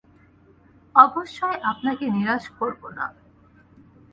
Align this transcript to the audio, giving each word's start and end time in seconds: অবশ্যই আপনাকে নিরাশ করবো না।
অবশ্যই 0.95 1.57
আপনাকে 1.63 2.05
নিরাশ 2.09 2.43
করবো 2.59 2.87
না। 2.97 3.05